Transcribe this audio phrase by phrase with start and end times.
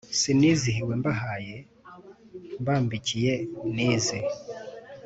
[0.19, 1.55] sinizihiwe mbahaye
[2.61, 3.33] mbambikiye
[3.75, 4.19] n’izi,